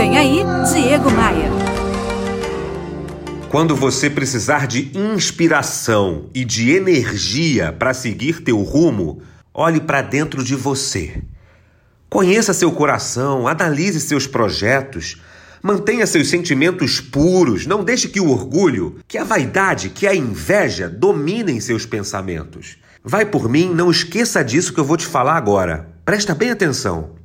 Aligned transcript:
Vem 0.00 0.16
aí, 0.16 0.38
Diego 0.72 1.10
Maia. 1.10 1.50
Quando 3.50 3.76
você 3.76 4.08
precisar 4.08 4.66
de 4.66 4.90
inspiração 4.96 6.30
e 6.32 6.42
de 6.42 6.70
energia 6.70 7.70
para 7.70 7.92
seguir 7.92 8.40
teu 8.40 8.62
rumo, 8.62 9.20
olhe 9.52 9.78
para 9.78 10.00
dentro 10.00 10.42
de 10.42 10.56
você. 10.56 11.22
Conheça 12.08 12.54
seu 12.54 12.72
coração, 12.72 13.46
analise 13.46 14.00
seus 14.00 14.26
projetos, 14.26 15.20
mantenha 15.62 16.06
seus 16.06 16.30
sentimentos 16.30 16.98
puros, 16.98 17.66
não 17.66 17.84
deixe 17.84 18.08
que 18.08 18.20
o 18.20 18.30
orgulho, 18.30 19.00
que 19.06 19.18
a 19.18 19.24
vaidade, 19.24 19.90
que 19.90 20.06
a 20.06 20.14
inveja 20.14 20.88
dominem 20.88 21.60
seus 21.60 21.84
pensamentos. 21.84 22.78
Vai 23.04 23.26
por 23.26 23.50
mim, 23.50 23.70
não 23.74 23.90
esqueça 23.90 24.42
disso 24.42 24.72
que 24.72 24.80
eu 24.80 24.84
vou 24.84 24.96
te 24.96 25.04
falar 25.04 25.36
agora. 25.36 25.90
Presta 26.06 26.34
bem 26.34 26.50
atenção. 26.50 27.19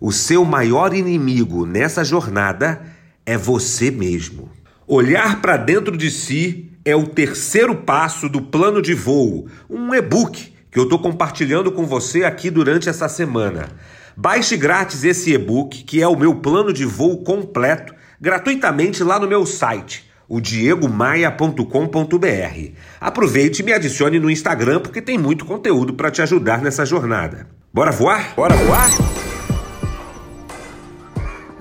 O 0.00 0.12
seu 0.12 0.44
maior 0.44 0.94
inimigo 0.94 1.66
nessa 1.66 2.04
jornada 2.04 2.82
é 3.26 3.36
você 3.36 3.90
mesmo. 3.90 4.50
Olhar 4.86 5.40
para 5.40 5.56
dentro 5.56 5.96
de 5.96 6.10
si 6.10 6.70
é 6.84 6.94
o 6.94 7.06
terceiro 7.06 7.74
passo 7.74 8.28
do 8.28 8.40
plano 8.40 8.80
de 8.80 8.94
voo, 8.94 9.48
um 9.68 9.94
e-book 9.94 10.54
que 10.70 10.78
eu 10.78 10.84
estou 10.84 10.98
compartilhando 10.98 11.72
com 11.72 11.84
você 11.84 12.24
aqui 12.24 12.50
durante 12.50 12.88
essa 12.88 13.08
semana. 13.08 13.68
Baixe 14.16 14.56
grátis 14.56 15.04
esse 15.04 15.32
e-book, 15.32 15.84
que 15.84 16.00
é 16.00 16.08
o 16.08 16.16
meu 16.16 16.36
plano 16.36 16.72
de 16.72 16.84
voo 16.84 17.22
completo, 17.22 17.94
gratuitamente 18.20 19.02
lá 19.02 19.18
no 19.18 19.28
meu 19.28 19.44
site, 19.44 20.08
o 20.28 20.40
diegomaia.com.br. 20.40 22.72
Aproveite 23.00 23.62
e 23.62 23.64
me 23.64 23.72
adicione 23.72 24.18
no 24.18 24.30
Instagram 24.30 24.80
porque 24.80 25.02
tem 25.02 25.18
muito 25.18 25.44
conteúdo 25.44 25.94
para 25.94 26.10
te 26.10 26.22
ajudar 26.22 26.62
nessa 26.62 26.84
jornada. 26.84 27.46
Bora 27.72 27.90
voar? 27.90 28.34
Bora 28.34 28.54
voar? 28.54 29.17